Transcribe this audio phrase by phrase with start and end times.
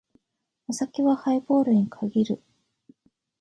[0.67, 2.41] お酒はハイボールに限る。